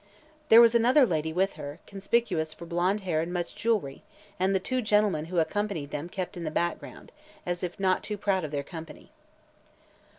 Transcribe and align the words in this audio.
There 0.49 0.61
was 0.61 0.73
another 0.73 1.05
lady 1.05 1.31
with 1.31 1.53
her, 1.61 1.79
conspicuous 1.85 2.55
for 2.55 2.65
blonde 2.65 3.01
hair 3.01 3.21
and 3.21 3.31
much 3.31 3.53
jewelry, 3.55 4.01
and 4.39 4.55
the 4.55 4.59
two 4.59 4.81
gentlemen 4.81 5.25
who 5.25 5.37
accompanied 5.37 5.91
them 5.91 6.09
kept 6.09 6.35
in 6.35 6.43
the 6.43 6.49
background, 6.49 7.11
as 7.45 7.61
if 7.63 7.79
not 7.79 8.01
too 8.01 8.17
proud 8.17 8.43
of 8.43 8.49
their 8.49 8.63
company. 8.63 9.11